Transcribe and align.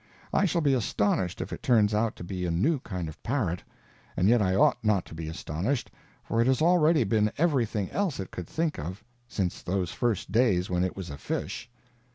I 0.33 0.45
shall 0.45 0.61
be 0.61 0.73
astonished 0.73 1.41
if 1.41 1.53
it 1.53 1.61
turns 1.61 1.93
out 1.93 2.15
to 2.15 2.23
be 2.23 2.43
a 2.43 2.49
new 2.49 2.79
kind 2.79 3.07
of 3.07 3.21
parrot; 3.21 3.63
and 4.17 4.27
yet 4.27 4.41
I 4.41 4.55
ought 4.55 4.83
not 4.83 5.05
to 5.05 5.13
be 5.13 5.27
astonished, 5.27 5.91
for 6.23 6.41
it 6.41 6.47
has 6.47 6.59
already 6.59 7.03
been 7.03 7.31
everything 7.37 7.87
else 7.91 8.19
it 8.19 8.31
could 8.31 8.47
think 8.47 8.79
of 8.79 9.03
since 9.27 9.61
those 9.61 9.91
first 9.91 10.31
days 10.31 10.71
when 10.71 10.83
it 10.83 10.97
was 10.97 11.11
a 11.11 11.19
fish. 11.19 11.69